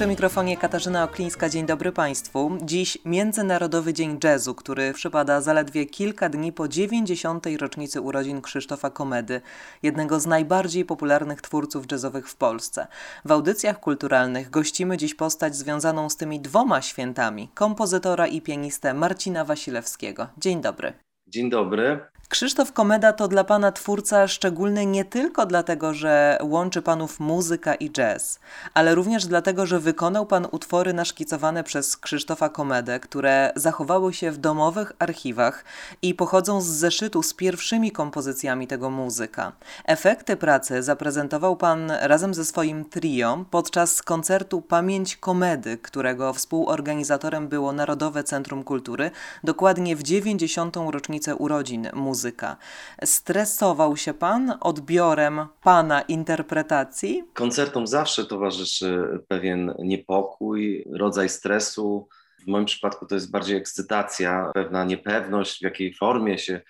Przy 0.00 0.06
mikrofonie 0.06 0.56
Katarzyna 0.56 1.04
Oklińska, 1.04 1.48
dzień 1.48 1.66
dobry 1.66 1.92
Państwu. 1.92 2.58
Dziś 2.62 2.98
Międzynarodowy 3.04 3.92
Dzień 3.92 4.18
Jazzu, 4.24 4.54
który 4.54 4.92
przypada 4.92 5.40
zaledwie 5.40 5.86
kilka 5.86 6.28
dni 6.28 6.52
po 6.52 6.68
90. 6.68 7.46
rocznicy 7.58 8.00
urodzin 8.00 8.42
Krzysztofa 8.42 8.90
Komedy, 8.90 9.40
jednego 9.82 10.20
z 10.20 10.26
najbardziej 10.26 10.84
popularnych 10.84 11.42
twórców 11.42 11.92
jazzowych 11.92 12.28
w 12.28 12.36
Polsce. 12.36 12.86
W 13.24 13.32
audycjach 13.32 13.80
kulturalnych 13.80 14.50
gościmy 14.50 14.96
dziś 14.96 15.14
postać 15.14 15.56
związaną 15.56 16.10
z 16.10 16.16
tymi 16.16 16.40
dwoma 16.40 16.82
świętami, 16.82 17.48
kompozytora 17.54 18.26
i 18.26 18.40
pianistę 18.40 18.94
Marcina 18.94 19.44
Wasilewskiego. 19.44 20.26
Dzień 20.38 20.60
dobry. 20.60 21.09
Dzień 21.30 21.50
dobry. 21.50 22.00
Krzysztof 22.30 22.72
Komeda 22.72 23.12
to 23.12 23.28
dla 23.28 23.44
pana 23.44 23.72
twórca 23.72 24.28
szczególny 24.28 24.86
nie 24.86 25.04
tylko 25.04 25.46
dlatego, 25.46 25.94
że 25.94 26.38
łączy 26.42 26.82
panów 26.82 27.20
muzyka 27.20 27.74
i 27.74 27.90
jazz, 27.90 28.40
ale 28.74 28.94
również 28.94 29.26
dlatego, 29.26 29.66
że 29.66 29.80
wykonał 29.80 30.26
pan 30.26 30.46
utwory 30.50 30.92
naszkicowane 30.92 31.64
przez 31.64 31.96
Krzysztofa 31.96 32.48
Komedę, 32.48 33.00
które 33.00 33.52
zachowały 33.56 34.12
się 34.12 34.30
w 34.30 34.38
domowych 34.38 34.92
archiwach 34.98 35.64
i 36.02 36.14
pochodzą 36.14 36.60
z 36.60 36.66
zeszytu 36.66 37.22
z 37.22 37.34
pierwszymi 37.34 37.92
kompozycjami 37.92 38.66
tego 38.66 38.90
muzyka. 38.90 39.52
Efekty 39.84 40.36
pracy 40.36 40.82
zaprezentował 40.82 41.56
pan 41.56 41.90
razem 42.00 42.34
ze 42.34 42.44
swoim 42.44 42.84
trio 42.84 43.44
podczas 43.50 44.02
koncertu 44.02 44.62
Pamięć 44.62 45.16
Komedy, 45.16 45.78
którego 45.78 46.32
współorganizatorem 46.32 47.48
było 47.48 47.72
Narodowe 47.72 48.24
Centrum 48.24 48.64
Kultury, 48.64 49.10
dokładnie 49.44 49.96
w 49.96 50.02
90. 50.02 50.76
rocznicę 50.90 51.19
urodzin 51.28 51.88
muzyki 51.94 52.10
muzyka. 52.20 52.56
Stresował 53.04 53.96
się 53.96 54.14
pan 54.14 54.58
odbiorem 54.60 55.46
pana 55.62 56.02
interpretacji? 56.02 57.24
Koncertom 57.34 57.86
zawsze 57.86 58.26
towarzyszy 58.26 59.18
pewien 59.28 59.74
niepokój, 59.78 60.84
rodzaj 60.92 61.28
stresu. 61.28 62.08
W 62.44 62.46
moim 62.46 62.64
przypadku 62.64 63.06
to 63.06 63.14
jest 63.14 63.30
bardziej 63.30 63.56
ekscytacja, 63.56 64.50
pewna 64.54 64.84
niepewność, 64.84 65.58
w 65.58 65.62
jakiej 65.62 65.94
formie 65.94 66.38
się 66.38 66.60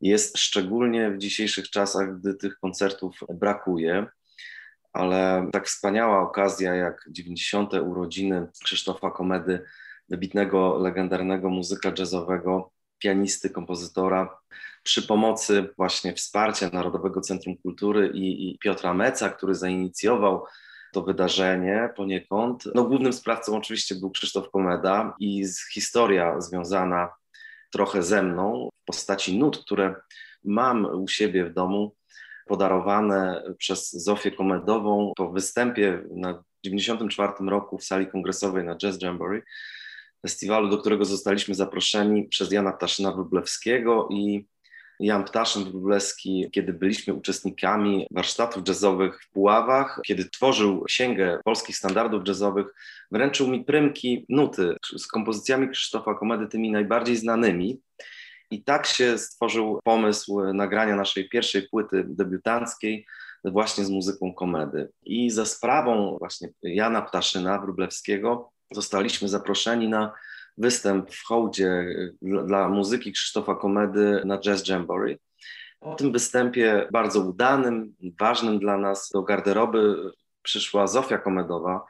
jest, 0.00 0.38
szczególnie 0.38 1.10
w 1.10 1.18
dzisiejszych 1.18 1.70
czasach, 1.70 2.18
gdy 2.18 2.34
tych 2.34 2.58
koncertów 2.58 3.20
brakuje. 3.34 4.06
Ale 4.92 5.48
tak 5.52 5.66
wspaniała 5.66 6.22
okazja 6.22 6.74
jak 6.74 7.04
90. 7.10 7.74
urodziny 7.74 8.46
Krzysztofa 8.64 9.10
Komedy, 9.10 9.64
wybitnego, 10.08 10.78
legendarnego 10.78 11.50
muzyka 11.50 11.92
jazzowego, 11.98 12.70
pianisty, 12.98 13.50
kompozytora, 13.50 14.38
przy 14.82 15.02
pomocy 15.02 15.68
właśnie 15.76 16.14
wsparcia 16.14 16.70
Narodowego 16.72 17.20
Centrum 17.20 17.56
Kultury 17.56 18.10
i, 18.14 18.50
i 18.50 18.58
Piotra 18.58 18.94
Meca, 18.94 19.28
który 19.28 19.54
zainicjował 19.54 20.44
to 20.92 21.02
wydarzenie 21.02 21.88
poniekąd. 21.96 22.64
No, 22.74 22.84
głównym 22.84 23.12
sprawcą 23.12 23.56
oczywiście 23.56 23.94
był 23.94 24.10
Krzysztof 24.10 24.50
Komeda 24.50 25.14
i 25.20 25.44
historia 25.72 26.40
związana 26.40 27.08
trochę 27.70 28.02
ze 28.02 28.22
mną 28.22 28.68
w 28.82 28.84
postaci 28.84 29.38
nut, 29.38 29.64
które 29.64 29.94
mam 30.44 30.84
u 30.84 31.08
siebie 31.08 31.44
w 31.44 31.54
domu, 31.54 31.94
podarowane 32.46 33.42
przez 33.58 33.92
Zofię 33.92 34.30
Komedową 34.30 35.12
po 35.16 35.30
występie 35.30 36.02
na 36.10 36.44
94 36.64 37.32
roku 37.48 37.78
w 37.78 37.84
sali 37.84 38.06
kongresowej 38.06 38.64
na 38.64 38.76
Jazz 38.76 39.02
Jamboree, 39.02 39.42
festiwalu, 40.22 40.68
do 40.68 40.78
którego 40.78 41.04
zostaliśmy 41.04 41.54
zaproszeni 41.54 42.24
przez 42.24 42.52
Jana 42.52 42.72
Ptaszyna 42.72 43.12
Wróblewskiego 43.12 44.08
i 44.10 44.46
Jan 45.00 45.24
Ptaszyn 45.24 45.64
Wróblewski, 45.64 46.48
kiedy 46.52 46.72
byliśmy 46.72 47.14
uczestnikami 47.14 48.06
warsztatów 48.10 48.68
jazzowych 48.68 49.22
w 49.22 49.30
Puławach, 49.30 50.00
kiedy 50.06 50.30
tworzył 50.30 50.84
księgę 50.84 51.40
polskich 51.44 51.76
standardów 51.76 52.28
jazzowych, 52.28 52.66
wręczył 53.10 53.48
mi 53.48 53.64
prymki, 53.64 54.26
nuty 54.28 54.76
z 54.96 55.06
kompozycjami 55.06 55.68
Krzysztofa 55.68 56.14
Komedy, 56.14 56.48
tymi 56.48 56.70
najbardziej 56.70 57.16
znanymi. 57.16 57.80
I 58.50 58.64
tak 58.64 58.86
się 58.86 59.18
stworzył 59.18 59.80
pomysł 59.84 60.52
nagrania 60.52 60.96
naszej 60.96 61.28
pierwszej 61.28 61.68
płyty 61.68 62.04
debiutanckiej 62.08 63.06
właśnie 63.44 63.84
z 63.84 63.90
muzyką 63.90 64.34
komedy. 64.34 64.88
I 65.04 65.30
za 65.30 65.44
sprawą 65.44 66.16
właśnie 66.18 66.48
Jana 66.62 67.02
Ptaszyna 67.02 67.58
Wróblewskiego 67.58 68.52
zostaliśmy 68.72 69.28
zaproszeni 69.28 69.88
na 69.88 70.12
występ 70.58 71.14
w 71.14 71.24
hołdzie 71.24 71.86
dla, 72.22 72.42
dla 72.42 72.68
muzyki 72.68 73.12
Krzysztofa 73.12 73.54
Komedy 73.54 74.22
na 74.24 74.38
Jazz 74.38 74.68
Jamboree. 74.68 75.18
Po 75.80 75.94
tym 75.94 76.12
występie 76.12 76.88
bardzo 76.92 77.20
udanym, 77.20 77.94
ważnym 78.20 78.58
dla 78.58 78.78
nas 78.78 79.10
do 79.12 79.22
garderoby 79.22 80.12
przyszła 80.42 80.86
Zofia 80.86 81.18
Komedowa, 81.18 81.84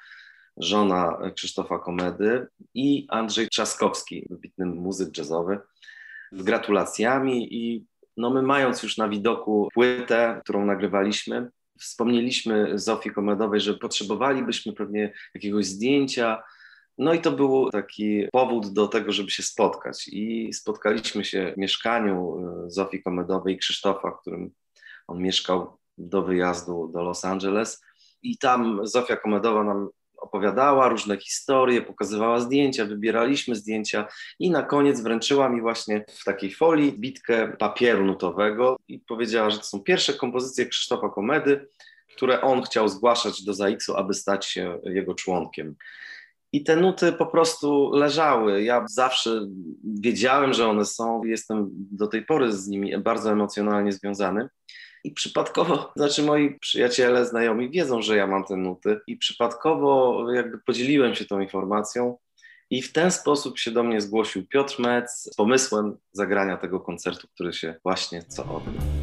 żona 0.56 1.18
Krzysztofa 1.36 1.78
Komedy 1.78 2.46
i 2.74 3.06
Andrzej 3.10 3.48
Trzaskowski, 3.48 4.26
wybitny 4.30 4.66
muzyk 4.66 5.18
jazzowy, 5.18 5.58
z 6.32 6.42
gratulacjami 6.42 7.54
i 7.54 7.86
no 8.16 8.30
my 8.30 8.42
mając 8.42 8.82
już 8.82 8.96
na 8.96 9.08
widoku 9.08 9.68
płytę, 9.74 10.40
którą 10.44 10.66
nagrywaliśmy, 10.66 11.50
wspomnieliśmy 11.78 12.78
Zofii 12.78 13.10
Komedowej, 13.10 13.60
że 13.60 13.74
potrzebowalibyśmy 13.74 14.72
pewnie 14.72 15.12
jakiegoś 15.34 15.66
zdjęcia, 15.66 16.42
no 16.98 17.14
i 17.14 17.20
to 17.20 17.30
był 17.32 17.70
taki 17.70 18.28
powód 18.32 18.72
do 18.72 18.88
tego, 18.88 19.12
żeby 19.12 19.30
się 19.30 19.42
spotkać. 19.42 20.08
I 20.08 20.52
spotkaliśmy 20.52 21.24
się 21.24 21.52
w 21.56 21.58
mieszkaniu 21.58 22.38
e, 22.38 22.70
Zofii 22.70 23.02
Komedowej 23.02 23.54
i 23.54 23.58
Krzysztofa, 23.58 24.10
w 24.10 24.20
którym 24.20 24.50
on 25.06 25.22
mieszkał 25.22 25.78
do 25.98 26.22
wyjazdu 26.22 26.90
do 26.94 27.02
Los 27.02 27.24
Angeles. 27.24 27.82
I 28.22 28.38
tam 28.38 28.86
Zofia 28.86 29.16
Komedowa 29.16 29.64
nam 29.64 29.88
opowiadała 30.16 30.88
różne 30.88 31.16
historie, 31.16 31.82
pokazywała 31.82 32.40
zdjęcia, 32.40 32.84
wybieraliśmy 32.84 33.54
zdjęcia 33.54 34.08
i 34.38 34.50
na 34.50 34.62
koniec 34.62 35.00
wręczyła 35.00 35.48
mi 35.48 35.60
właśnie 35.60 36.04
w 36.08 36.24
takiej 36.24 36.54
folii 36.54 36.92
bitkę 36.92 37.56
papieru 37.58 38.04
nutowego 38.04 38.76
i 38.88 38.98
powiedziała, 38.98 39.50
że 39.50 39.58
to 39.58 39.64
są 39.64 39.80
pierwsze 39.80 40.14
kompozycje 40.14 40.66
Krzysztofa 40.66 41.08
Komedy, 41.08 41.68
które 42.16 42.40
on 42.40 42.62
chciał 42.62 42.88
zgłaszać 42.88 43.44
do 43.44 43.54
ZAX-u, 43.54 43.96
aby 43.96 44.14
stać 44.14 44.46
się 44.46 44.80
jego 44.84 45.14
członkiem. 45.14 45.74
I 46.52 46.64
te 46.64 46.76
nuty 46.76 47.12
po 47.12 47.26
prostu 47.26 47.90
leżały. 47.90 48.62
Ja 48.62 48.84
zawsze 48.88 49.46
wiedziałem, 49.84 50.52
że 50.52 50.68
one 50.68 50.84
są, 50.84 51.24
jestem 51.24 51.68
do 51.72 52.06
tej 52.06 52.26
pory 52.26 52.52
z 52.52 52.68
nimi 52.68 52.98
bardzo 52.98 53.32
emocjonalnie 53.32 53.92
związany. 53.92 54.48
I 55.04 55.12
przypadkowo, 55.12 55.92
znaczy 55.96 56.22
moi 56.22 56.58
przyjaciele, 56.60 57.26
znajomi 57.26 57.70
wiedzą, 57.70 58.02
że 58.02 58.16
ja 58.16 58.26
mam 58.26 58.44
te 58.44 58.56
nuty, 58.56 59.00
i 59.06 59.16
przypadkowo 59.16 60.24
jakby 60.32 60.58
podzieliłem 60.66 61.14
się 61.14 61.24
tą 61.24 61.40
informacją. 61.40 62.18
I 62.70 62.82
w 62.82 62.92
ten 62.92 63.10
sposób 63.10 63.58
się 63.58 63.70
do 63.70 63.82
mnie 63.82 64.00
zgłosił 64.00 64.46
Piotr 64.46 64.80
Metz 64.80 65.10
z 65.10 65.36
pomysłem 65.36 65.96
zagrania 66.12 66.56
tego 66.56 66.80
koncertu, 66.80 67.28
który 67.34 67.52
się 67.52 67.74
właśnie 67.84 68.22
co 68.22 68.42
odbył. 68.44 68.97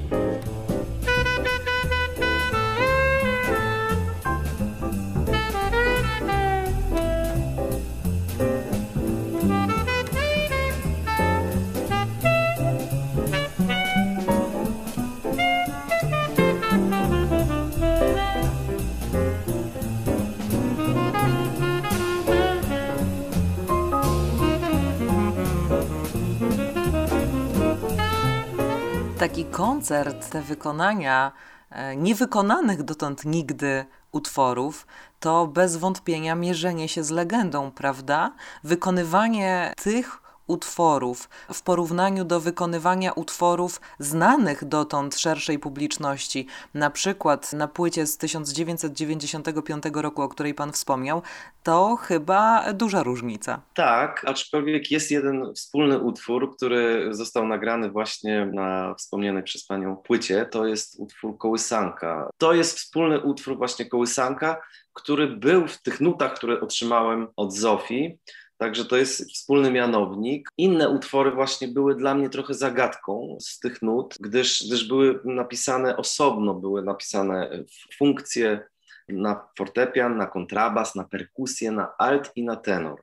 Koncert, 29.55 30.29
te 30.29 30.41
wykonania 30.41 31.31
e, 31.69 31.95
niewykonanych 31.95 32.83
dotąd 32.83 33.25
nigdy 33.25 33.85
utworów, 34.11 34.87
to 35.19 35.47
bez 35.47 35.77
wątpienia 35.77 36.35
mierzenie 36.35 36.89
się 36.89 37.03
z 37.03 37.09
legendą, 37.09 37.71
prawda? 37.71 38.31
Wykonywanie 38.63 39.73
tych 39.83 40.21
utworów 40.47 41.29
w 41.53 41.61
porównaniu 41.61 42.25
do 42.25 42.39
wykonywania 42.39 43.11
utworów 43.11 43.81
znanych 43.99 44.65
dotąd 44.65 45.15
szerszej 45.19 45.59
publiczności, 45.59 46.47
na 46.73 46.89
przykład 46.89 47.53
na 47.53 47.67
płycie 47.67 48.05
z 48.05 48.17
1995 48.17 49.83
roku, 49.93 50.21
o 50.21 50.29
której 50.29 50.53
Pan 50.53 50.71
wspomniał, 50.71 51.21
to 51.63 51.95
chyba 51.95 52.73
duża 52.73 53.03
różnica. 53.03 53.61
Tak, 53.73 54.25
aczkolwiek 54.27 54.91
jest 54.91 55.11
jeden 55.11 55.53
wspólny 55.53 55.99
utwór, 55.99 56.55
który 56.55 57.07
został 57.11 57.47
nagrany 57.47 57.91
właśnie 57.91 58.45
na 58.45 58.95
wspomnianej 58.95 59.43
przez 59.43 59.65
Panią 59.65 59.95
płycie. 59.95 60.45
To 60.45 60.65
jest 60.65 60.99
utwór 60.99 61.37
Kołysanka. 61.37 62.29
To 62.37 62.53
jest 62.53 62.77
wspólny 62.77 63.21
utwór 63.21 63.57
właśnie 63.57 63.85
Kołysanka, 63.85 64.61
który 64.93 65.27
był 65.27 65.67
w 65.67 65.81
tych 65.81 66.01
nutach, 66.01 66.33
które 66.33 66.61
otrzymałem 66.61 67.27
od 67.35 67.53
Zofii. 67.53 68.19
Także 68.57 68.85
to 68.85 68.97
jest 68.97 69.31
wspólny 69.33 69.71
mianownik. 69.71 70.49
Inne 70.57 70.89
utwory 70.89 71.31
właśnie 71.31 71.67
były 71.67 71.95
dla 71.95 72.15
mnie 72.15 72.29
trochę 72.29 72.53
zagadką 72.53 73.37
z 73.41 73.59
tych 73.59 73.81
nut, 73.81 74.15
gdyż, 74.19 74.67
gdyż 74.67 74.87
były 74.87 75.19
napisane 75.25 75.97
osobno, 75.97 76.53
były 76.53 76.83
napisane 76.83 77.63
funkcje 77.97 78.67
na 79.09 79.47
fortepian, 79.57 80.17
na 80.17 80.27
kontrabas, 80.27 80.95
na 80.95 81.03
perkusję, 81.03 81.71
na 81.71 81.97
alt 81.97 82.31
i 82.35 82.43
na 82.43 82.55
tenor. 82.55 83.01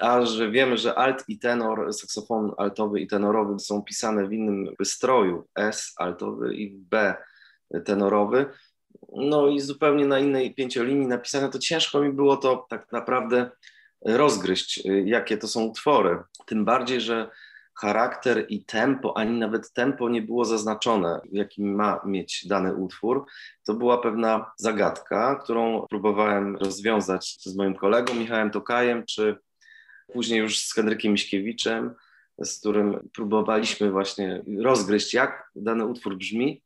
A 0.00 0.26
że 0.26 0.50
wiemy, 0.50 0.78
że 0.78 0.94
alt 0.94 1.24
i 1.28 1.38
tenor, 1.38 1.94
saksofon 1.94 2.52
altowy 2.56 3.00
i 3.00 3.06
tenorowy 3.06 3.58
są 3.58 3.82
pisane 3.82 4.28
w 4.28 4.32
innym 4.32 4.74
stroju, 4.84 5.44
S 5.54 5.92
altowy 5.96 6.54
i 6.54 6.70
B 6.70 7.14
tenorowy, 7.84 8.46
no 9.12 9.48
i 9.48 9.60
zupełnie 9.60 10.06
na 10.06 10.18
innej 10.18 10.54
pięciolinii 10.54 11.06
napisane, 11.06 11.48
to 11.48 11.58
ciężko 11.58 12.00
mi 12.00 12.12
było 12.12 12.36
to 12.36 12.66
tak 12.70 12.92
naprawdę 12.92 13.50
rozgryźć, 14.04 14.82
jakie 15.04 15.38
to 15.38 15.48
są 15.48 15.64
utwory. 15.64 16.18
Tym 16.46 16.64
bardziej, 16.64 17.00
że 17.00 17.30
charakter 17.80 18.46
i 18.48 18.64
tempo, 18.64 19.16
ani 19.16 19.38
nawet 19.38 19.72
tempo 19.72 20.08
nie 20.08 20.22
było 20.22 20.44
zaznaczone, 20.44 21.20
jakim 21.32 21.74
ma 21.74 22.00
mieć 22.06 22.46
dany 22.46 22.74
utwór. 22.74 23.26
To 23.66 23.74
była 23.74 23.98
pewna 23.98 24.52
zagadka, 24.56 25.40
którą 25.42 25.86
próbowałem 25.90 26.56
rozwiązać 26.56 27.36
z 27.40 27.56
moim 27.56 27.74
kolegą 27.74 28.14
Michałem 28.14 28.50
Tokajem, 28.50 29.04
czy 29.06 29.36
później 30.12 30.40
już 30.40 30.58
z 30.58 30.74
Henrykiem 30.74 31.12
Miśkiewiczem, 31.12 31.94
z 32.38 32.58
którym 32.60 33.08
próbowaliśmy 33.14 33.90
właśnie 33.90 34.42
rozgryźć, 34.60 35.14
jak 35.14 35.50
dany 35.56 35.86
utwór 35.86 36.16
brzmi. 36.16 36.62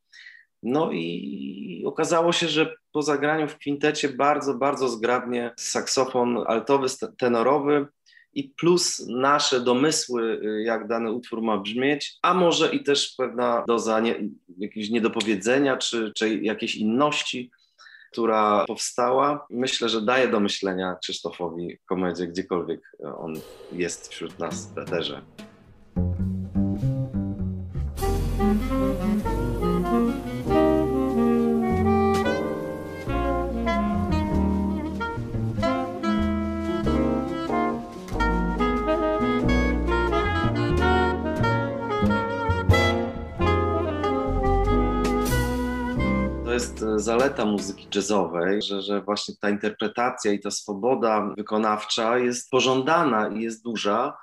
No 0.63 0.93
i 0.93 1.83
okazało 1.87 2.33
się, 2.33 2.49
że 2.49 2.75
po 2.93 3.03
zagraniu 3.03 3.49
w 3.49 3.59
kwintecie 3.59 4.09
bardzo, 4.09 4.55
bardzo 4.55 4.89
zgrabnie 4.89 5.53
saksofon 5.57 6.45
altowy, 6.47 6.87
tenorowy 7.19 7.87
i 8.35 8.45
plus 8.45 9.07
nasze 9.09 9.61
domysły, 9.61 10.41
y, 10.45 10.63
jak 10.63 10.89
dany 10.89 11.13
utwór 11.13 11.43
ma 11.43 11.59
brzmieć, 11.59 12.19
a 12.23 12.35
może 12.35 12.75
i 12.75 12.83
też 12.83 13.15
pewna 13.19 13.65
doza 13.67 14.01
nie, 14.01 14.29
jakiegoś 14.59 14.91
niedopowiedzenia 14.91 15.77
czy, 15.77 16.13
czy 16.17 16.39
jakiejś 16.39 16.75
inności, 16.75 17.51
która 18.13 18.65
powstała. 18.67 19.47
Myślę, 19.51 19.89
że 19.89 20.03
daje 20.03 20.29
do 20.29 20.41
myślenia 20.41 20.97
Krzysztofowi 21.03 21.79
komedię, 21.87 22.27
gdziekolwiek 22.27 22.81
on 23.19 23.35
jest 23.73 24.09
wśród 24.09 24.39
nas 24.39 24.75
w 24.75 24.79
eterze. 24.79 25.23
Zaleta 47.03 47.45
muzyki 47.45 47.89
jazzowej, 47.95 48.63
że, 48.63 48.83
że 48.83 49.03
właśnie 49.03 49.35
ta 49.41 49.51
interpretacja 49.51 50.33
i 50.33 50.41
ta 50.41 50.51
swoboda 50.51 51.35
wykonawcza 51.37 52.19
jest 52.19 52.51
pożądana 52.51 53.29
i 53.29 53.43
jest 53.43 53.65
duża. 53.65 54.17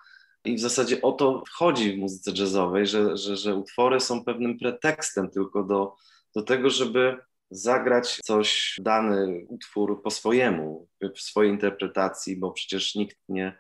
I 0.46 0.56
w 0.56 0.60
zasadzie 0.60 1.02
o 1.02 1.12
to 1.12 1.44
chodzi 1.52 1.94
w 1.94 2.00
muzyce 2.00 2.32
jazzowej, 2.32 2.88
że, 2.88 3.18
że, 3.18 3.38
że 3.38 3.56
utwory 3.56 4.00
są 4.00 4.26
pewnym 4.26 4.60
pretekstem 4.60 5.30
tylko 5.30 5.64
do, 5.64 5.96
do 6.36 6.42
tego, 6.42 6.70
żeby 6.70 7.18
zagrać 7.52 8.20
coś, 8.24 8.76
dany 8.82 9.46
utwór 9.48 10.02
po 10.04 10.12
swojemu, 10.12 10.88
w 11.16 11.22
swojej 11.22 11.52
interpretacji, 11.52 12.38
bo 12.38 12.52
przecież 12.52 12.96
nikt 12.96 13.18
nie, 13.30 13.58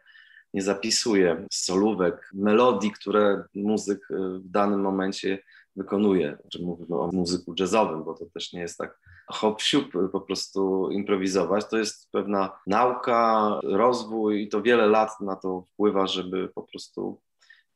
nie 0.54 0.62
zapisuje 0.62 1.48
solówek, 1.51 2.30
melodii, 2.33 2.92
które 2.92 3.44
muzyk 3.56 4.00
w 4.10 4.50
danym 4.50 4.81
momencie 4.81 5.39
wykonuje, 5.79 6.37
że 6.53 6.63
mówimy 6.63 6.95
o 6.99 7.09
muzyku 7.13 7.53
jazzowym, 7.59 8.03
bo 8.03 8.13
to 8.13 8.25
też 8.25 8.53
nie 8.53 8.59
jest 8.59 8.77
tak 8.77 8.99
hop 9.27 9.61
siup 9.61 9.91
po 10.11 10.21
prostu 10.21 10.91
improwizować. 10.91 11.65
To 11.69 11.77
jest 11.77 12.11
pewna 12.11 12.59
nauka, 12.67 13.59
rozwój 13.63 14.43
i 14.43 14.47
to 14.47 14.61
wiele 14.61 14.87
lat 14.87 15.21
na 15.21 15.35
to 15.35 15.65
wpływa, 15.73 16.07
żeby 16.07 16.49
po 16.55 16.63
prostu 16.63 17.21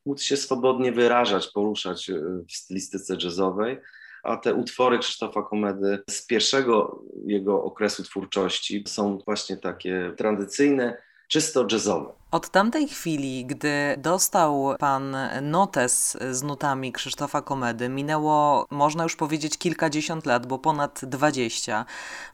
móc 0.06 0.22
się 0.22 0.36
swobodnie 0.36 0.92
wyrażać, 0.92 1.46
poruszać 1.46 2.10
e, 2.10 2.20
w 2.48 2.52
stylistyce 2.52 3.16
jazzowej. 3.22 3.80
A 4.22 4.36
te 4.36 4.54
utwory 4.54 4.98
Krzysztofa 4.98 5.42
Komedy 5.42 5.98
z 6.10 6.26
pierwszego 6.26 7.02
jego 7.26 7.64
okresu 7.64 8.02
twórczości 8.02 8.84
są 8.86 9.18
właśnie 9.26 9.56
takie 9.56 10.12
tradycyjne, 10.16 11.02
czysto 11.28 11.66
jazzowe. 11.72 12.12
Od 12.30 12.48
tamtej 12.48 12.88
chwili, 12.88 13.46
gdy 13.46 13.94
dostał 13.98 14.74
pan 14.78 15.16
notes 15.42 16.18
z 16.30 16.42
nutami 16.42 16.92
Krzysztofa 16.92 17.42
Komedy, 17.42 17.88
minęło, 17.88 18.66
można 18.70 19.02
już 19.02 19.16
powiedzieć, 19.16 19.58
kilkadziesiąt 19.58 20.26
lat, 20.26 20.46
bo 20.46 20.58
ponad 20.58 21.00
dwadzieścia. 21.04 21.84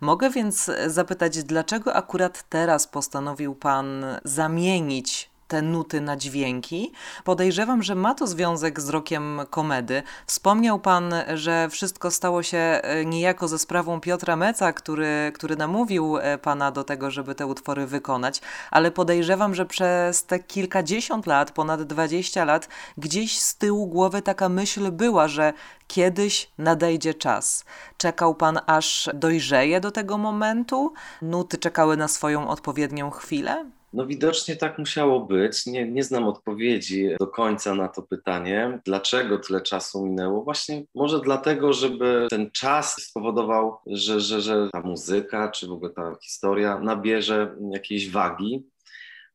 Mogę 0.00 0.30
więc 0.30 0.70
zapytać, 0.86 1.44
dlaczego 1.44 1.94
akurat 1.94 2.44
teraz 2.48 2.86
postanowił 2.86 3.54
pan 3.54 4.04
zamienić 4.24 5.29
te 5.50 5.62
nuty 5.62 6.00
na 6.00 6.16
dźwięki. 6.16 6.92
Podejrzewam, 7.24 7.82
że 7.82 7.94
ma 7.94 8.14
to 8.14 8.26
związek 8.26 8.80
z 8.80 8.88
rokiem 8.88 9.40
komedy. 9.50 10.02
Wspomniał 10.26 10.78
pan, 10.80 11.14
że 11.34 11.68
wszystko 11.70 12.10
stało 12.10 12.42
się 12.42 12.58
e, 12.58 13.04
niejako 13.04 13.48
ze 13.48 13.58
sprawą 13.58 14.00
Piotra 14.00 14.36
Meca, 14.36 14.72
który, 14.72 15.32
który 15.34 15.56
namówił 15.56 16.18
e, 16.18 16.38
pana 16.38 16.70
do 16.70 16.84
tego, 16.84 17.10
żeby 17.10 17.34
te 17.34 17.46
utwory 17.46 17.86
wykonać, 17.86 18.40
ale 18.70 18.90
podejrzewam, 18.90 19.54
że 19.54 19.66
przez 19.66 20.24
te 20.24 20.38
kilkadziesiąt 20.38 21.26
lat, 21.26 21.50
ponad 21.50 21.82
dwadzieścia 21.82 22.44
lat, 22.44 22.68
gdzieś 22.98 23.40
z 23.40 23.56
tyłu 23.56 23.86
głowy 23.86 24.22
taka 24.22 24.48
myśl 24.48 24.90
była, 24.92 25.28
że 25.28 25.52
kiedyś 25.86 26.50
nadejdzie 26.58 27.14
czas. 27.14 27.64
Czekał 27.96 28.34
pan 28.34 28.58
aż 28.66 29.10
dojrzeje 29.14 29.80
do 29.80 29.90
tego 29.90 30.18
momentu? 30.18 30.92
Nuty 31.22 31.58
czekały 31.58 31.96
na 31.96 32.08
swoją 32.08 32.48
odpowiednią 32.48 33.10
chwilę? 33.10 33.79
No 33.92 34.06
widocznie 34.06 34.56
tak 34.56 34.78
musiało 34.78 35.20
być. 35.20 35.66
Nie, 35.66 35.90
nie 35.90 36.04
znam 36.04 36.24
odpowiedzi 36.24 37.08
do 37.18 37.26
końca 37.26 37.74
na 37.74 37.88
to 37.88 38.02
pytanie, 38.02 38.80
dlaczego 38.84 39.38
tyle 39.38 39.60
czasu 39.60 40.06
minęło. 40.06 40.44
Właśnie 40.44 40.84
może 40.94 41.20
dlatego, 41.20 41.72
żeby 41.72 42.26
ten 42.30 42.50
czas 42.50 43.02
spowodował, 43.02 43.76
że, 43.86 44.20
że, 44.20 44.40
że 44.40 44.68
ta 44.72 44.80
muzyka, 44.80 45.50
czy 45.50 45.66
w 45.66 45.72
ogóle 45.72 45.90
ta 45.90 46.16
historia 46.22 46.78
nabierze 46.78 47.56
jakiejś 47.72 48.10
wagi. 48.10 48.66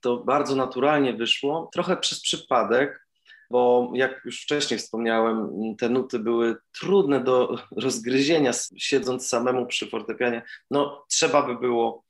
To 0.02 0.18
bardzo 0.18 0.56
naturalnie 0.56 1.14
wyszło, 1.14 1.70
trochę 1.74 1.98
przez 1.98 2.22
przypadek, 2.22 3.08
bo 3.52 3.92
jak 3.94 4.22
już 4.26 4.44
wcześniej 4.44 4.80
wspomniałem, 4.80 5.50
te 5.78 5.90
nuty 5.90 6.20
były 6.20 6.56
trudne 6.80 7.24
do 7.24 7.56
rozgryzienia, 7.78 8.52
siedząc 8.78 9.28
samemu 9.28 9.66
przy 9.66 9.90
fortepianie. 9.90 10.42
No, 10.72 11.06
trzeba 11.10 11.42
by 11.42 11.60
było 11.60 12.04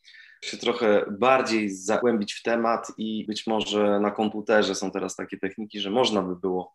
się 0.46 0.58
trochę 0.58 1.06
bardziej 1.20 1.70
zagłębić 1.70 2.34
w 2.34 2.44
temat 2.44 2.92
i 2.98 3.26
być 3.28 3.48
może 3.48 4.00
na 4.00 4.12
komputerze 4.12 4.76
są 4.76 4.92
teraz 4.92 5.16
takie 5.16 5.38
techniki, 5.38 5.80
że 5.80 5.90
można 5.90 6.22
by 6.22 6.36
było 6.36 6.74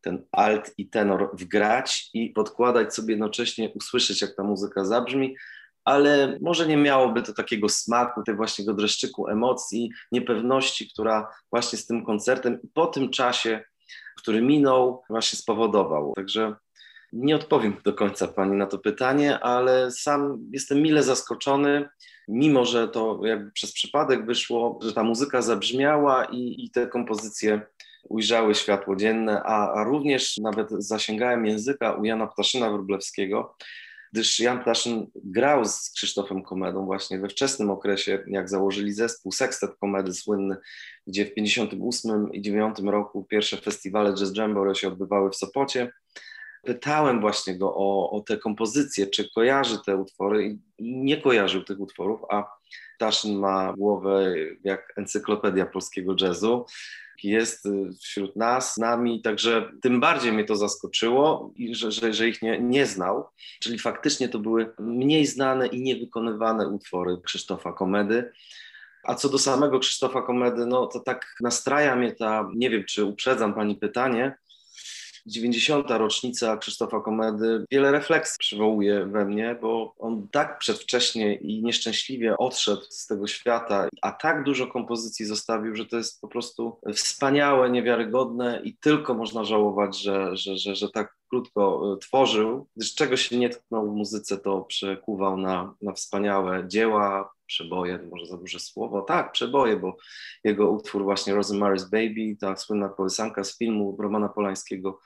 ten 0.00 0.26
alt 0.32 0.74
i 0.78 0.88
tenor 0.88 1.30
wgrać 1.32 2.10
i 2.14 2.30
podkładać 2.30 2.94
sobie 2.94 3.12
jednocześnie, 3.12 3.72
usłyszeć 3.74 4.22
jak 4.22 4.36
ta 4.36 4.42
muzyka 4.42 4.84
zabrzmi, 4.84 5.36
ale 5.84 6.38
może 6.42 6.66
nie 6.66 6.76
miałoby 6.76 7.22
to 7.22 7.32
takiego 7.32 7.68
smaku, 7.68 8.22
tej 8.22 8.36
właśnie 8.36 8.64
dreszczyku 8.64 9.28
emocji, 9.28 9.90
niepewności, 10.12 10.90
która 10.92 11.28
właśnie 11.50 11.78
z 11.78 11.86
tym 11.86 12.04
koncertem 12.04 12.62
i 12.62 12.68
po 12.68 12.86
tym 12.86 13.10
czasie, 13.10 13.64
który 14.16 14.42
minął, 14.42 15.02
właśnie 15.10 15.38
spowodował. 15.38 16.12
Także 16.16 16.54
nie 17.12 17.36
odpowiem 17.36 17.76
do 17.84 17.92
końca 17.92 18.28
Pani 18.28 18.56
na 18.56 18.66
to 18.66 18.78
pytanie, 18.78 19.40
ale 19.40 19.90
sam 19.90 20.38
jestem 20.52 20.82
mile 20.82 21.02
zaskoczony 21.02 21.88
mimo 22.28 22.64
że 22.64 22.88
to 22.88 23.20
jakby 23.24 23.52
przez 23.52 23.72
przypadek 23.72 24.26
wyszło, 24.26 24.78
że 24.82 24.92
ta 24.92 25.02
muzyka 25.02 25.42
zabrzmiała 25.42 26.24
i, 26.24 26.64
i 26.64 26.70
te 26.70 26.86
kompozycje 26.86 27.60
ujrzały 28.08 28.54
światło 28.54 28.96
dzienne, 28.96 29.42
a, 29.42 29.72
a 29.72 29.84
również 29.84 30.36
nawet 30.36 30.70
zasięgałem 30.70 31.46
języka 31.46 31.92
u 31.92 32.04
Jana 32.04 32.26
Ptaszyna 32.26 32.70
Wróblewskiego, 32.70 33.54
gdyż 34.12 34.40
Jan 34.40 34.60
Ptaszyn 34.60 35.06
grał 35.14 35.64
z 35.64 35.90
Krzysztofem 35.90 36.42
Komedą 36.42 36.86
właśnie 36.86 37.18
we 37.18 37.28
wczesnym 37.28 37.70
okresie, 37.70 38.24
jak 38.26 38.48
założyli 38.48 38.92
zespół 38.92 39.32
Sextet 39.32 39.70
Komedy 39.80 40.14
słynny, 40.14 40.56
gdzie 41.06 41.26
w 41.26 41.34
58 41.34 42.32
i 42.32 42.42
9 42.42 42.78
roku 42.84 43.24
pierwsze 43.24 43.56
festiwale 43.56 44.14
Jazz 44.14 44.36
Jamboree 44.36 44.74
się 44.74 44.88
odbywały 44.88 45.30
w 45.30 45.36
Sopocie. 45.36 45.92
Pytałem 46.68 47.20
właśnie 47.20 47.58
go 47.58 47.74
o, 47.76 48.10
o 48.10 48.20
te 48.20 48.36
kompozycje, 48.36 49.06
czy 49.06 49.30
kojarzy 49.30 49.78
te 49.86 49.96
utwory 49.96 50.44
i 50.44 50.58
nie 50.78 51.16
kojarzył 51.16 51.64
tych 51.64 51.80
utworów, 51.80 52.20
a 52.30 52.58
Ptaszyn 52.96 53.38
ma 53.38 53.72
głowę 53.72 54.34
jak 54.64 54.92
encyklopedia 54.96 55.66
polskiego 55.66 56.14
jazzu 56.20 56.64
jest 57.22 57.66
y, 57.66 57.90
wśród 58.02 58.36
nas, 58.36 58.76
nami, 58.76 59.22
także 59.22 59.70
tym 59.82 60.00
bardziej 60.00 60.32
mnie 60.32 60.44
to 60.44 60.56
zaskoczyło, 60.56 61.52
że, 61.70 61.92
że, 61.92 62.12
że 62.12 62.28
ich 62.28 62.42
nie, 62.42 62.58
nie 62.58 62.86
znał. 62.86 63.26
Czyli 63.60 63.78
faktycznie 63.78 64.28
to 64.28 64.38
były 64.38 64.72
mniej 64.78 65.26
znane 65.26 65.66
i 65.66 65.80
niewykonywane 65.80 66.68
utwory 66.68 67.16
Krzysztofa 67.24 67.72
Komedy. 67.72 68.32
A 69.04 69.14
co 69.14 69.28
do 69.28 69.38
samego 69.38 69.78
Krzysztofa 69.78 70.22
Komedy, 70.22 70.66
no 70.66 70.86
to 70.86 71.00
tak 71.00 71.34
nastraja 71.40 71.96
mnie 71.96 72.12
ta, 72.12 72.50
nie 72.54 72.70
wiem 72.70 72.84
czy 72.84 73.04
uprzedzam 73.04 73.54
Pani 73.54 73.76
pytanie, 73.76 74.36
90. 75.28 75.90
rocznica 75.90 76.56
Krzysztofa 76.56 77.00
Komedy 77.00 77.64
wiele 77.70 77.92
refleksji 77.92 78.36
przywołuje 78.38 79.06
we 79.06 79.24
mnie, 79.24 79.58
bo 79.60 79.94
on 79.98 80.28
tak 80.28 80.58
przedwcześnie 80.58 81.34
i 81.34 81.62
nieszczęśliwie 81.62 82.36
odszedł 82.36 82.82
z 82.90 83.06
tego 83.06 83.26
świata, 83.26 83.88
a 84.02 84.12
tak 84.12 84.44
dużo 84.44 84.66
kompozycji 84.66 85.26
zostawił, 85.26 85.76
że 85.76 85.86
to 85.86 85.96
jest 85.96 86.20
po 86.20 86.28
prostu 86.28 86.78
wspaniałe, 86.94 87.70
niewiarygodne 87.70 88.60
i 88.64 88.76
tylko 88.76 89.14
można 89.14 89.44
żałować, 89.44 90.02
że, 90.02 90.36
że, 90.36 90.58
że, 90.58 90.74
że 90.74 90.90
tak 90.90 91.18
krótko 91.30 91.92
e, 91.94 91.98
tworzył, 91.98 92.66
gdyż 92.76 92.94
czego 92.94 93.16
się 93.16 93.38
nie 93.38 93.50
tknął 93.50 93.92
w 93.92 93.96
muzyce, 93.96 94.38
to 94.38 94.60
przekuwał 94.60 95.36
na, 95.36 95.74
na 95.82 95.92
wspaniałe 95.92 96.68
dzieła, 96.68 97.30
przeboje, 97.48 97.98
może 98.10 98.26
za 98.26 98.36
duże 98.36 98.60
słowo, 98.60 99.02
tak, 99.02 99.32
przeboje, 99.32 99.76
bo 99.76 99.96
jego 100.44 100.70
utwór 100.70 101.02
właśnie 101.02 101.34
Rosemary's 101.34 101.90
Baby, 101.90 102.36
ta 102.40 102.56
słynna 102.56 102.88
kołysanka 102.88 103.44
z 103.44 103.58
filmu 103.58 103.96
Romana 104.00 104.28
Polańskiego, 104.28 105.00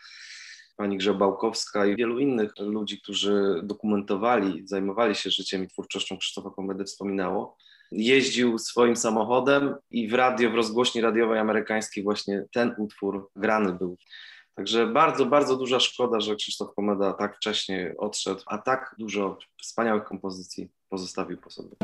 pani 0.76 0.98
Grzebałkowska 0.98 1.86
i 1.86 1.96
wielu 1.96 2.18
innych 2.18 2.52
ludzi, 2.58 3.00
którzy 3.00 3.60
dokumentowali, 3.62 4.62
zajmowali 4.64 5.14
się 5.14 5.30
życiem 5.30 5.64
i 5.64 5.68
twórczością 5.68 6.18
Krzysztofa 6.18 6.50
Komedy 6.50 6.84
wspominało. 6.84 7.56
Jeździł 7.92 8.58
swoim 8.58 8.96
samochodem 8.96 9.74
i 9.90 10.08
w 10.08 10.14
radio, 10.14 10.50
w 10.50 10.54
rozgłośni 10.54 11.00
radiowej 11.00 11.38
amerykańskiej 11.38 12.04
właśnie 12.04 12.44
ten 12.52 12.74
utwór 12.78 13.30
grany 13.36 13.72
był. 13.72 13.96
Także 14.54 14.86
bardzo, 14.86 15.26
bardzo 15.26 15.56
duża 15.56 15.80
szkoda, 15.80 16.20
że 16.20 16.36
Krzysztof 16.36 16.74
Komeda 16.74 17.12
tak 17.12 17.36
wcześnie 17.36 17.94
odszedł, 17.98 18.42
a 18.46 18.58
tak 18.58 18.94
dużo 18.98 19.38
wspaniałych 19.62 20.04
kompozycji 20.04 20.68
pozostawił 20.88 21.38
po 21.38 21.50
sobie. 21.50 21.76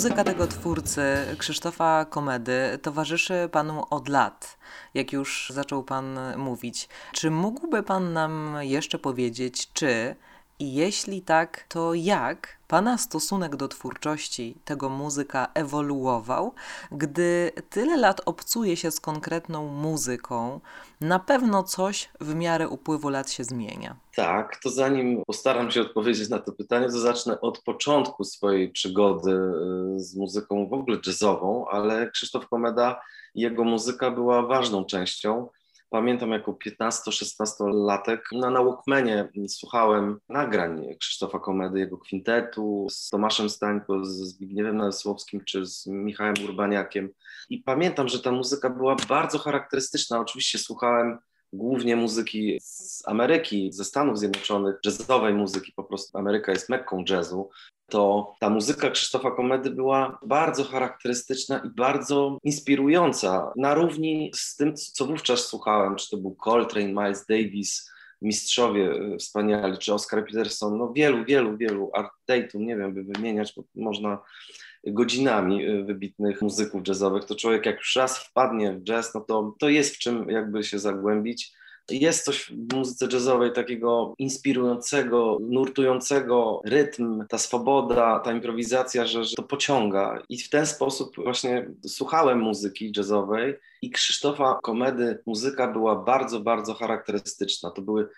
Muzyka 0.00 0.24
tego 0.24 0.46
twórcy, 0.46 1.02
Krzysztofa 1.38 2.04
Komedy, 2.04 2.78
towarzyszy 2.82 3.48
panu 3.52 3.84
od 3.90 4.08
lat, 4.08 4.58
jak 4.94 5.12
już 5.12 5.52
zaczął 5.54 5.82
pan 5.82 6.18
mówić. 6.36 6.88
Czy 7.12 7.30
mógłby 7.30 7.82
pan 7.82 8.12
nam 8.12 8.56
jeszcze 8.60 8.98
powiedzieć, 8.98 9.72
czy 9.72 10.16
i 10.60 10.74
jeśli 10.74 11.22
tak, 11.22 11.64
to 11.68 11.94
jak 11.94 12.60
Pana 12.68 12.98
stosunek 12.98 13.56
do 13.56 13.68
twórczości 13.68 14.56
tego 14.64 14.88
muzyka 14.88 15.48
ewoluował, 15.54 16.54
gdy 16.92 17.52
tyle 17.70 17.96
lat 17.96 18.20
obcuje 18.26 18.76
się 18.76 18.90
z 18.90 19.00
konkretną 19.00 19.68
muzyką, 19.68 20.60
na 21.00 21.18
pewno 21.18 21.62
coś 21.62 22.08
w 22.20 22.34
miarę 22.34 22.68
upływu 22.68 23.08
lat 23.08 23.30
się 23.30 23.44
zmienia. 23.44 23.96
Tak, 24.16 24.60
to 24.62 24.70
zanim 24.70 25.22
postaram 25.26 25.70
się 25.70 25.80
odpowiedzieć 25.80 26.28
na 26.28 26.38
to 26.38 26.52
pytanie, 26.52 26.86
to 26.86 26.98
zacznę 26.98 27.40
od 27.40 27.62
początku 27.62 28.24
swojej 28.24 28.72
przygody 28.72 29.30
y, 29.96 30.00
z 30.00 30.16
muzyką 30.16 30.68
w 30.68 30.72
ogóle 30.72 30.98
jazzową, 31.06 31.68
ale 31.68 32.10
Krzysztof 32.10 32.48
Komeda, 32.48 33.00
jego 33.34 33.64
muzyka 33.64 34.10
była 34.10 34.42
ważną 34.42 34.84
częścią 34.84 35.48
Pamiętam 35.90 36.30
jako 36.30 36.52
15-16-latek 36.52 38.18
na, 38.32 38.50
na 38.50 38.62
Walkmanie 38.62 39.28
słuchałem 39.48 40.18
nagrań 40.28 40.96
Krzysztofa 40.98 41.38
Komedy, 41.38 41.78
jego 41.78 41.98
kwintetu 41.98 42.86
z 42.90 43.08
Tomaszem 43.08 43.50
Stańko, 43.50 44.04
z 44.04 44.08
Zbigniewem 44.08 44.76
Nałysłowskim 44.76 45.44
czy 45.44 45.66
z 45.66 45.86
Michałem 45.86 46.34
Urbaniakiem. 46.44 47.08
I 47.50 47.58
pamiętam, 47.58 48.08
że 48.08 48.20
ta 48.20 48.32
muzyka 48.32 48.70
była 48.70 48.96
bardzo 49.08 49.38
charakterystyczna. 49.38 50.20
Oczywiście 50.20 50.58
słuchałem 50.58 51.18
głównie 51.52 51.96
muzyki 51.96 52.58
z 52.62 53.02
Ameryki, 53.08 53.72
ze 53.72 53.84
Stanów 53.84 54.18
Zjednoczonych, 54.18 54.76
jazzowej 54.84 55.34
muzyki, 55.34 55.72
po 55.72 55.84
prostu 55.84 56.18
Ameryka 56.18 56.52
jest 56.52 56.68
mekką 56.68 57.04
jazzu, 57.08 57.50
to 57.90 58.32
ta 58.40 58.50
muzyka 58.50 58.90
Krzysztofa 58.90 59.30
Komedy 59.30 59.70
była 59.70 60.18
bardzo 60.26 60.64
charakterystyczna 60.64 61.58
i 61.58 61.68
bardzo 61.68 62.38
inspirująca, 62.44 63.52
na 63.56 63.74
równi 63.74 64.30
z 64.34 64.56
tym, 64.56 64.76
co 64.76 65.06
wówczas 65.06 65.40
słuchałem, 65.40 65.96
czy 65.96 66.10
to 66.10 66.16
był 66.16 66.36
Coltrane, 66.44 66.92
Miles 66.92 67.26
Davis, 67.26 67.90
mistrzowie 68.22 68.92
e, 68.92 69.16
wspaniali, 69.16 69.78
czy 69.78 69.94
Oscar 69.94 70.24
Peterson, 70.26 70.78
no 70.78 70.92
wielu, 70.92 71.24
wielu, 71.24 71.56
wielu, 71.56 71.90
Art 71.94 72.12
Tatum, 72.26 72.66
nie 72.66 72.76
wiem, 72.76 72.94
by 72.94 73.04
wymieniać, 73.04 73.52
bo 73.56 73.62
można 73.74 74.18
godzinami 74.86 75.64
e, 75.64 75.84
wybitnych 75.84 76.42
muzyków 76.42 76.82
jazzowych, 76.88 77.24
to 77.24 77.34
człowiek 77.34 77.66
jak 77.66 77.78
już 77.78 77.96
raz 77.96 78.18
wpadnie 78.18 78.72
w 78.72 78.82
jazz, 78.82 79.14
no 79.14 79.20
to, 79.20 79.54
to 79.58 79.68
jest 79.68 79.94
w 79.94 79.98
czym 79.98 80.30
jakby 80.30 80.64
się 80.64 80.78
zagłębić 80.78 81.52
jest 81.90 82.24
coś 82.24 82.52
w 82.52 82.74
muzyce 82.74 83.06
jazzowej 83.12 83.52
takiego 83.52 84.14
inspirującego, 84.18 85.38
nurtującego, 85.40 86.60
rytm, 86.64 87.26
ta 87.28 87.38
swoboda, 87.38 88.18
ta 88.18 88.32
improwizacja, 88.32 89.06
że, 89.06 89.24
że 89.24 89.36
to 89.36 89.42
pociąga. 89.42 90.22
I 90.28 90.38
w 90.38 90.50
ten 90.50 90.66
sposób 90.66 91.16
właśnie 91.16 91.70
słuchałem 91.86 92.40
muzyki 92.40 92.92
jazzowej 92.96 93.54
i 93.82 93.90
Krzysztofa 93.90 94.58
Komedy 94.62 95.18
muzyka 95.26 95.68
była 95.68 95.96
bardzo, 95.96 96.40
bardzo 96.40 96.74
charakterystyczna. 96.74 97.70
To 97.70 97.82
były 97.82 98.08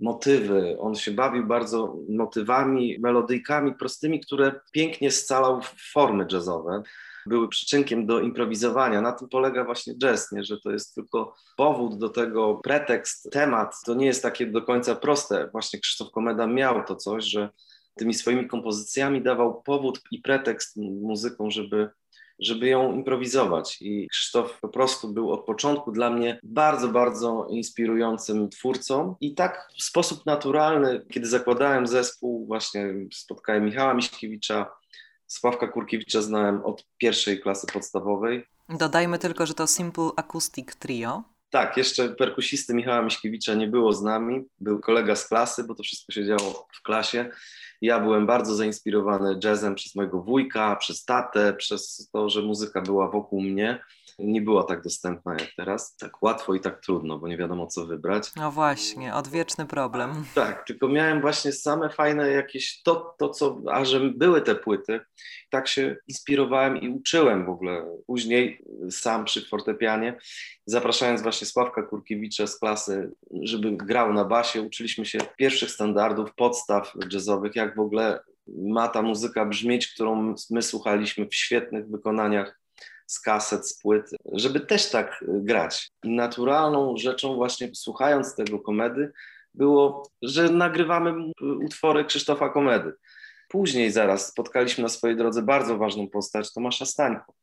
motywy. 0.00 0.76
On 0.80 0.94
się 0.94 1.10
bawił 1.10 1.46
bardzo 1.46 1.96
motywami, 2.08 2.98
melodyjkami 3.00 3.74
prostymi, 3.74 4.20
które 4.20 4.60
pięknie 4.72 5.10
scalał 5.10 5.62
w 5.62 5.92
formy 5.92 6.26
jazzowe 6.32 6.82
były 7.28 7.48
przyczynkiem 7.48 8.06
do 8.06 8.20
improwizowania. 8.20 9.00
Na 9.00 9.12
tym 9.12 9.28
polega 9.28 9.64
właśnie 9.64 9.94
jazz, 9.94 10.32
nie? 10.32 10.44
że 10.44 10.60
to 10.60 10.70
jest 10.70 10.94
tylko 10.94 11.34
powód 11.56 11.98
do 11.98 12.08
tego, 12.08 12.60
pretekst, 12.64 13.30
temat. 13.32 13.74
To 13.86 13.94
nie 13.94 14.06
jest 14.06 14.22
takie 14.22 14.46
do 14.46 14.62
końca 14.62 14.94
proste. 14.94 15.48
Właśnie 15.52 15.80
Krzysztof 15.80 16.10
Komeda 16.10 16.46
miał 16.46 16.84
to 16.84 16.96
coś, 16.96 17.24
że 17.24 17.48
tymi 17.94 18.14
swoimi 18.14 18.48
kompozycjami 18.48 19.22
dawał 19.22 19.62
powód 19.62 20.00
i 20.10 20.18
pretekst 20.18 20.76
muzyką, 20.76 21.50
żeby 21.50 21.90
żeby 22.40 22.66
ją 22.66 22.92
improwizować. 22.92 23.78
I 23.80 24.08
Krzysztof 24.08 24.60
po 24.60 24.68
prostu 24.68 25.08
był 25.08 25.32
od 25.32 25.44
początku 25.44 25.92
dla 25.92 26.10
mnie 26.10 26.40
bardzo, 26.42 26.88
bardzo 26.88 27.46
inspirującym 27.50 28.48
twórcą. 28.48 29.16
I 29.20 29.34
tak 29.34 29.68
w 29.78 29.82
sposób 29.82 30.26
naturalny, 30.26 31.06
kiedy 31.10 31.26
zakładałem 31.26 31.86
zespół, 31.86 32.46
właśnie 32.46 32.94
spotkałem 33.12 33.64
Michała 33.64 33.94
Miśkiewicza, 33.94 34.70
Sławka 35.26 35.68
Kurkiewicza 35.68 36.22
znałem 36.22 36.64
od 36.64 36.86
pierwszej 36.98 37.40
klasy 37.40 37.66
podstawowej. 37.72 38.46
Dodajmy 38.68 39.18
tylko, 39.18 39.46
że 39.46 39.54
to 39.54 39.66
Simple 39.66 40.10
Acoustic 40.16 40.76
Trio. 40.76 41.22
Tak, 41.50 41.76
jeszcze 41.76 42.08
perkusisty 42.08 42.74
Michała 42.74 43.02
Miśkiewicza 43.02 43.54
nie 43.54 43.66
było 43.66 43.92
z 43.92 44.02
nami. 44.02 44.44
Był 44.60 44.80
kolega 44.80 45.16
z 45.16 45.28
klasy, 45.28 45.64
bo 45.64 45.74
to 45.74 45.82
wszystko 45.82 46.12
się 46.12 46.26
działo 46.26 46.68
w 46.72 46.82
klasie. 46.82 47.30
Ja 47.82 48.00
byłem 48.00 48.26
bardzo 48.26 48.54
zainspirowany 48.54 49.38
jazzem 49.44 49.74
przez 49.74 49.94
mojego 49.94 50.22
wujka, 50.22 50.76
przez 50.76 51.04
tatę, 51.04 51.52
przez 51.52 52.08
to, 52.12 52.30
że 52.30 52.42
muzyka 52.42 52.80
była 52.82 53.10
wokół 53.10 53.40
mnie. 53.40 53.80
Nie 54.18 54.42
była 54.42 54.64
tak 54.64 54.82
dostępna 54.82 55.32
jak 55.32 55.48
teraz. 55.56 55.96
Tak 55.96 56.22
łatwo 56.22 56.54
i 56.54 56.60
tak 56.60 56.80
trudno, 56.80 57.18
bo 57.18 57.28
nie 57.28 57.36
wiadomo 57.36 57.66
co 57.66 57.86
wybrać. 57.86 58.30
No 58.36 58.50
właśnie, 58.50 59.14
odwieczny 59.14 59.66
problem. 59.66 60.24
Tak, 60.34 60.66
tylko 60.66 60.88
miałem 60.88 61.20
właśnie 61.20 61.52
same 61.52 61.90
fajne 61.90 62.30
jakieś 62.30 62.82
to, 62.82 63.14
to 63.18 63.28
co, 63.28 63.60
a 63.70 63.84
że 63.84 64.00
były 64.00 64.42
te 64.42 64.54
płyty, 64.54 65.00
tak 65.50 65.68
się 65.68 65.96
inspirowałem 66.08 66.76
i 66.76 66.88
uczyłem 66.88 67.46
w 67.46 67.48
ogóle. 67.48 67.84
Później 68.06 68.64
sam 68.90 69.24
przy 69.24 69.46
fortepianie, 69.48 70.18
zapraszając 70.66 71.22
właśnie 71.22 71.46
Sławka 71.46 71.82
Kurkiewicza 71.82 72.46
z 72.46 72.58
klasy, 72.58 73.12
żeby 73.42 73.76
grał 73.76 74.12
na 74.12 74.24
basie, 74.24 74.62
uczyliśmy 74.62 75.06
się 75.06 75.18
pierwszych 75.36 75.70
standardów, 75.70 76.34
podstaw 76.34 76.92
jazzowych, 77.12 77.56
jak 77.56 77.76
w 77.76 77.80
ogóle 77.80 78.20
ma 78.56 78.88
ta 78.88 79.02
muzyka 79.02 79.44
brzmieć, 79.44 79.88
którą 79.88 80.34
my 80.50 80.62
słuchaliśmy 80.62 81.26
w 81.26 81.34
świetnych 81.34 81.88
wykonaniach 81.88 82.60
z 83.08 83.20
kaset, 83.20 83.68
z 83.68 83.82
płyt, 83.82 84.10
żeby 84.32 84.60
też 84.60 84.90
tak 84.90 85.24
grać. 85.28 85.90
I 86.04 86.08
naturalną 86.08 86.96
rzeczą 86.96 87.34
właśnie 87.34 87.70
słuchając 87.74 88.34
tego 88.34 88.58
komedy 88.58 89.12
było, 89.54 90.10
że 90.22 90.48
nagrywamy 90.48 91.32
utwory 91.64 92.04
Krzysztofa 92.04 92.48
Komedy. 92.48 92.92
Później 93.48 93.90
zaraz 93.90 94.28
spotkaliśmy 94.28 94.82
na 94.82 94.88
swojej 94.88 95.16
drodze 95.16 95.42
bardzo 95.42 95.78
ważną 95.78 96.08
postać 96.08 96.52
Tomasza 96.52 96.86
Stańko, 96.86 97.34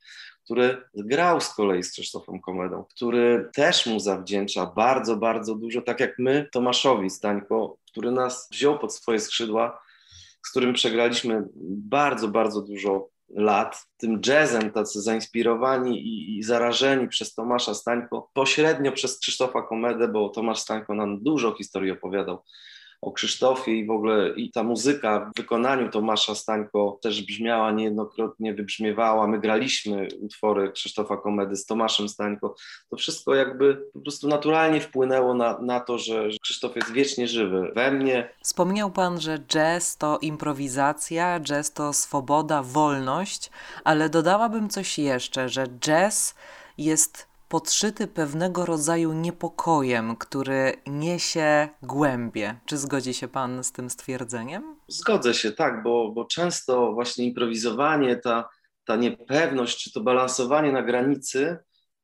który 0.44 0.82
grał 0.94 1.42
z 1.42 1.54
kolei 1.54 1.84
z 1.84 1.92
Krzysztofem 1.92 2.42
Komedą, 2.42 2.86
który 2.90 3.50
też 3.54 3.86
mu 3.86 4.00
zawdzięcza 4.00 4.66
bardzo, 4.66 5.16
bardzo 5.16 5.56
dużo, 5.56 5.82
tak 5.82 6.00
jak 6.00 6.20
my 6.20 6.50
Tomaszowi 6.52 7.10
Stańko, 7.10 7.78
który 7.92 8.12
nas 8.12 8.50
wziął 8.52 8.80
pod 8.80 8.96
swoje 8.96 9.20
skrzydła, 9.20 9.82
z 10.46 10.52
którym 10.52 10.74
przegraliśmy 10.74 11.44
bardzo, 11.78 12.28
bardzo 12.28 12.62
dużo 12.62 13.15
lat, 13.30 13.88
tym 13.98 14.22
jazzem 14.26 14.72
tacy 14.72 15.02
zainspirowani 15.02 16.02
i, 16.02 16.38
i, 16.38 16.44
zarażeni 16.44 17.08
przez 17.08 17.34
Tomasza 17.34 17.74
Stańko, 17.74 18.30
pośrednio 18.34 18.92
przez 18.92 19.20
Krzysztofa 19.20 19.62
Komedę, 19.62 20.08
bo 20.08 20.30
Tomasz 20.30 20.60
Stańko 20.60 20.94
nam 20.96 21.24
dużo 21.24 21.56
historii 21.56 21.92
opowiadał 21.92 22.44
o 23.02 23.12
Krzysztofie 23.12 23.72
i 23.72 23.86
w 23.86 23.92
ogóle 23.92 24.30
i 24.30 24.52
ta 24.52 24.64
muzyka 24.64 25.32
w 25.34 25.38
wykonaniu 25.38 25.90
Tomasza 25.90 26.36
Stańko 26.36 27.00
też 27.02 27.26
brzmiała 27.26 27.72
niejednokrotnie, 27.72 28.54
wybrzmiewała. 28.54 29.28
My 29.28 29.40
graliśmy 29.40 30.08
utwory 30.22 30.72
Krzysztofa 30.72 31.18
Komedy 31.18 31.56
z 31.56 31.66
Tomaszem 31.66 32.10
Stańko. 32.10 32.56
To 32.90 32.98
wszystko 32.98 33.36
jakby 33.36 33.86
po 33.94 34.00
prostu 34.00 34.28
naturalnie 34.28 34.82
wpłynęło 34.82 35.34
na, 35.34 35.60
na 35.62 35.80
to, 35.80 35.98
że, 35.98 36.30
Krzysztof 36.42 36.76
jest 36.76 36.92
wiecznie 36.92 37.28
żywy 37.28 37.72
we 37.76 37.92
mnie. 37.92 38.30
Wspomniał 38.44 38.92
Pan, 38.92 39.22
że 39.22 39.40
jazz 39.40 39.98
to 39.98 40.20
improwizacja, 40.22 41.40
jazz 41.40 41.74
to 41.74 41.94
swoboda, 41.94 42.64
wolność, 42.64 43.50
ale 43.84 44.10
dodałabym 44.10 44.70
coś 44.70 45.00
jeszcze, 45.00 45.50
że 45.50 45.68
jazz 45.68 46.36
jest 46.78 47.35
podszyty 47.48 48.08
pewnego 48.08 48.66
rodzaju 48.66 49.14
niepokojem, 49.14 50.16
który 50.16 50.74
niesie 50.88 51.70
głębie. 51.82 52.60
Czy 52.66 52.78
zgodzi 52.78 53.14
się 53.14 53.28
Pan 53.28 53.64
z 53.64 53.72
tym 53.72 53.90
stwierdzeniem? 53.90 54.76
Zgodzę 54.88 55.34
się, 55.34 55.52
tak, 55.52 55.84
bo, 55.84 56.12
bo 56.12 56.26
często 56.26 56.94
właśnie 56.94 57.26
improwizowanie, 57.26 58.16
ta, 58.16 58.50
ta 58.86 58.96
niepewność, 58.96 59.84
czy 59.84 59.92
to 59.92 60.02
balansowanie 60.02 60.72
na 60.72 60.84
granicy 60.84 61.58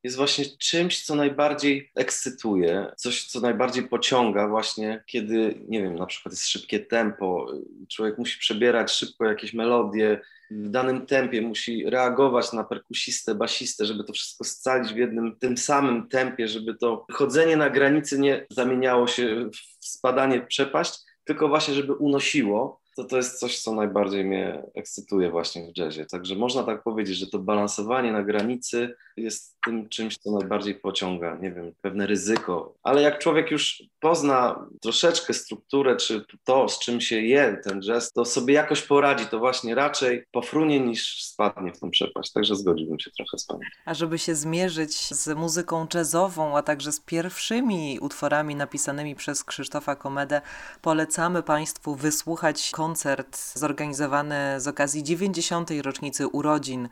jest 0.03 0.17
właśnie 0.17 0.45
czymś, 0.59 1.05
co 1.05 1.15
najbardziej 1.15 1.91
ekscytuje, 1.95 2.91
coś, 2.97 3.25
co 3.27 3.39
najbardziej 3.39 3.87
pociąga 3.87 4.47
właśnie, 4.47 5.03
kiedy, 5.05 5.61
nie 5.67 5.81
wiem, 5.81 5.95
na 5.95 6.05
przykład 6.05 6.33
jest 6.33 6.47
szybkie 6.47 6.79
tempo, 6.79 7.47
człowiek 7.89 8.17
musi 8.17 8.39
przebierać 8.39 8.91
szybko 8.91 9.25
jakieś 9.25 9.53
melodie, 9.53 10.21
w 10.51 10.69
danym 10.69 11.05
tempie 11.05 11.41
musi 11.41 11.89
reagować 11.89 12.53
na 12.53 12.63
perkusistę, 12.63 13.35
basistę, 13.35 13.85
żeby 13.85 14.03
to 14.03 14.13
wszystko 14.13 14.43
scalić 14.43 14.93
w 14.93 14.97
jednym, 14.97 15.35
tym 15.39 15.57
samym 15.57 16.07
tempie, 16.07 16.47
żeby 16.47 16.75
to 16.75 17.05
chodzenie 17.11 17.57
na 17.57 17.69
granicy 17.69 18.19
nie 18.19 18.45
zamieniało 18.49 19.07
się 19.07 19.49
w 19.81 19.85
spadanie 19.85 20.41
w 20.41 20.47
przepaść, 20.47 20.99
tylko 21.23 21.47
właśnie, 21.47 21.73
żeby 21.73 21.93
unosiło 21.93 22.81
to 22.95 23.03
to 23.03 23.17
jest 23.17 23.39
coś, 23.39 23.59
co 23.59 23.75
najbardziej 23.75 24.25
mnie 24.25 24.63
ekscytuje 24.75 25.31
właśnie 25.31 25.71
w 25.73 25.77
jazzie. 25.77 26.05
Także 26.05 26.35
można 26.35 26.63
tak 26.63 26.83
powiedzieć, 26.83 27.17
że 27.17 27.27
to 27.27 27.39
balansowanie 27.39 28.11
na 28.11 28.23
granicy 28.23 28.95
jest 29.17 29.57
tym 29.65 29.89
czymś, 29.89 30.17
co 30.17 30.31
najbardziej 30.31 30.75
pociąga, 30.75 31.37
nie 31.41 31.51
wiem, 31.51 31.73
pewne 31.81 32.07
ryzyko. 32.07 32.73
Ale 32.83 33.01
jak 33.01 33.19
człowiek 33.19 33.51
już 33.51 33.83
pozna 33.99 34.67
troszeczkę 34.81 35.33
strukturę, 35.33 35.95
czy 35.95 36.25
to, 36.43 36.69
z 36.69 36.79
czym 36.79 37.01
się 37.01 37.21
je 37.21 37.57
ten 37.63 37.81
jazz, 37.81 38.11
to 38.11 38.25
sobie 38.25 38.53
jakoś 38.53 38.81
poradzi, 38.81 39.25
to 39.25 39.39
właśnie 39.39 39.75
raczej 39.75 40.23
pofrunie 40.31 40.79
niż 40.79 41.23
spadnie 41.23 41.73
w 41.73 41.79
tą 41.79 41.91
przepaść. 41.91 42.31
Także 42.31 42.55
zgodziłbym 42.55 42.99
się 42.99 43.11
trochę 43.11 43.37
z 43.37 43.45
panem. 43.45 43.67
A 43.85 43.93
żeby 43.93 44.19
się 44.19 44.35
zmierzyć 44.35 45.13
z 45.13 45.37
muzyką 45.37 45.87
jazzową, 45.93 46.57
a 46.57 46.61
także 46.61 46.91
z 46.91 46.99
pierwszymi 46.99 47.99
utworami 48.01 48.55
napisanymi 48.55 49.15
przez 49.15 49.43
Krzysztofa 49.43 49.95
Komedę, 49.95 50.41
polecamy 50.81 51.43
Państwu 51.43 51.95
wysłuchać 51.95 52.71
koncert 52.71 53.37
zorganizowany 53.53 54.61
z 54.61 54.67
okazji 54.67 55.03
90. 55.03 55.69
rocznicy 55.83 56.27
urodzin 56.27 56.89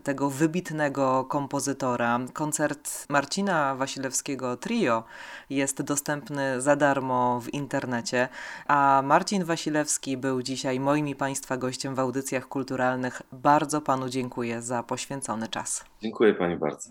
tego 0.00 0.30
wybitnego 0.30 1.24
kompozytora. 1.24 2.20
Koncert 2.32 3.06
Marcina 3.08 3.74
Wasilewskiego 3.74 4.56
Trio 4.56 5.04
jest 5.50 5.82
dostępny 5.82 6.60
za 6.60 6.76
darmo 6.76 7.40
w 7.40 7.54
internecie, 7.54 8.28
a 8.66 9.02
Marcin 9.04 9.44
Wasilewski 9.44 10.16
był 10.16 10.42
dzisiaj 10.42 10.80
moim 10.80 11.08
i 11.08 11.14
Państwa 11.14 11.56
gościem 11.56 11.94
w 11.94 11.98
audycjach 11.98 12.48
kulturalnych. 12.48 13.22
Bardzo 13.32 13.80
Panu 13.80 14.08
dziękuję 14.08 14.62
za 14.62 14.82
poświęcony 14.82 15.48
czas. 15.48 15.84
Dziękuję 16.02 16.34
Pani 16.34 16.56
bardzo. 16.56 16.90